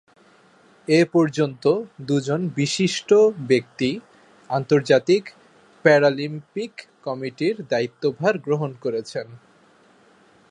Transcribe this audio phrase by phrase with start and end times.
[0.87, 1.63] এ পর্যন্ত
[2.01, 3.09] দুজন বিশিষ্ট
[3.49, 3.89] ব্যক্তি
[4.49, 5.23] আন্তর্জাতিক
[5.85, 6.73] প্যারালিম্পিক
[7.03, 9.27] কমিটির দায়িত্বভার গ্রহণ করেছেন।